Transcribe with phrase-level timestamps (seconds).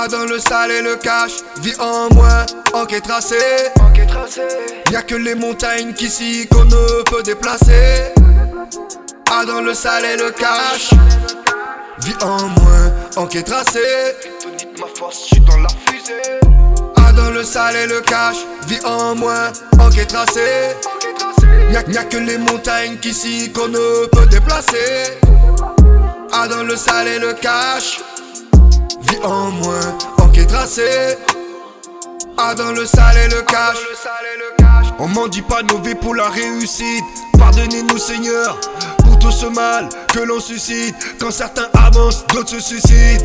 [0.00, 3.36] A dans le sale et le cash, vie en moins, enquête tracée.
[4.90, 8.14] Y'a que les montagnes qu'ici qu'on ne peut déplacer.
[9.30, 10.94] A dans le sale et le cash,
[11.98, 14.16] vie en moins, enquête tracée.
[14.80, 16.40] ma force, j'suis dans la fusée.
[16.96, 18.38] A dans le sale et le cash,
[18.68, 20.76] vie en moins, enquête tracée.
[21.72, 25.18] Y'a, a que les montagnes qu'ici qu'on ne peut déplacer.
[26.32, 28.00] A dans le sale et le cash,
[29.22, 31.16] en moins, enquête tracée.
[32.36, 33.76] A dans le sale et le cash.
[34.98, 37.04] On m'en dit pas nos vies pour la réussite.
[37.38, 38.58] Pardonnez-nous, Seigneur,
[39.04, 40.94] pour tout ce mal que l'on suscite.
[41.18, 43.24] Quand certains avancent, d'autres se suicident.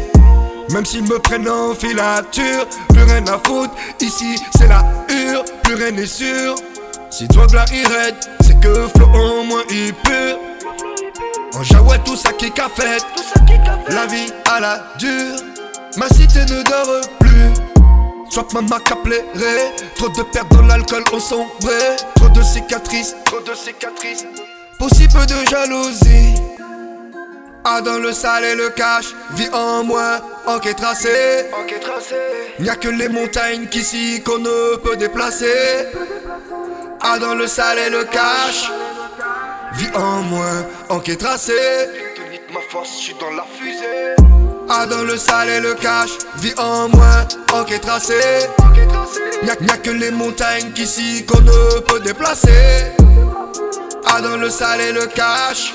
[0.72, 3.74] Même s'ils me prennent en filature, plus rien à foutre.
[4.00, 6.56] Ici, c'est la hure, plus rien n'est sûr.
[7.10, 10.38] Si toi que la irède, c'est que flow au moins est pur.
[11.54, 13.04] En jaouette, tout ça qui qu'a fait.
[13.90, 15.40] La vie à la dure.
[15.98, 17.54] Ma cité ne dort plus.
[18.30, 19.72] Soit maman qu'a plairé.
[19.96, 21.96] Trop de pertes dans l'alcool ont sombré.
[22.16, 24.26] Trop de cicatrices, trop de cicatrices.
[24.78, 26.36] Possible de jalousie.
[27.64, 31.48] A dans le sale et le cash, vie en moins, enquête tracée.
[31.82, 32.16] Tracée.
[32.60, 35.88] Y'a que les montagnes qu'ici qu'on ne peut déplacer.
[37.02, 38.72] A dans le sale et le cash,
[39.74, 41.54] vie en moins, enquête tracée.
[42.54, 44.15] ma force, j'suis dans la fusée.
[44.68, 48.48] A dans le sale et le cash, vie en moins, enquête tracée.
[49.44, 52.92] Y'a, a que les montagnes qu'ici qu'on ne peut déplacer.
[54.08, 55.72] A dans le sale et le cash.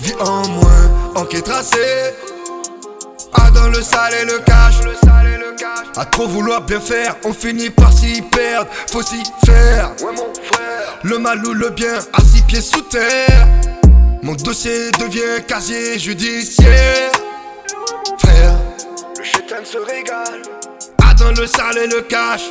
[0.00, 2.14] Vie en moins, enquête tracée.
[3.32, 4.74] A dans le sale et le cash.
[5.96, 8.70] A trop vouloir bien faire, on finit par s'y perdre.
[8.92, 9.92] Faut s'y faire.
[11.04, 13.48] Le mal ou le bien, à six pieds sous terre.
[14.22, 17.12] Mon dossier devient casier judiciaire.
[19.64, 20.42] Se régale.
[21.04, 22.42] A dans le sale et le cash.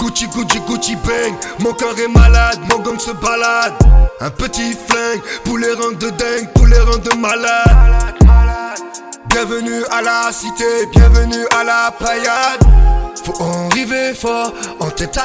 [0.00, 1.32] Gucci, Gucci, Gucci bang.
[1.60, 3.72] Mon corps est malade, mon gang se balade.
[4.20, 8.16] Un petit flingue pour les rangs de dingue, pour les rangs de malade.
[9.28, 12.60] Bienvenue à la cité, bienvenue à la paillade.
[13.24, 15.16] Faut en arriver fort, en tête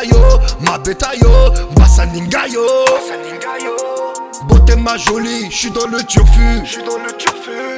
[0.62, 1.30] ma bétayo,
[1.76, 2.66] Bassaningayo.
[4.48, 6.62] Beauté ma jolie, j'suis dans le turfu.
[6.64, 7.69] J'suis dans le turfu.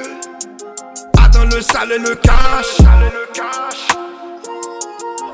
[1.53, 2.77] Le sale et le cash.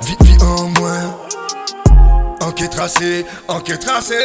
[0.02, 1.16] Vie, vie en moins.
[2.42, 4.16] Enquête tracée, enquête tracée.